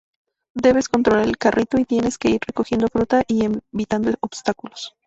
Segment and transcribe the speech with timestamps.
[0.55, 4.95] Debes controlar el carrito y tienes que ir recogiendo fruta y evitando obstáculos.